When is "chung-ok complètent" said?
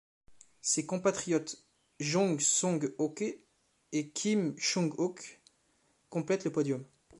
4.57-6.45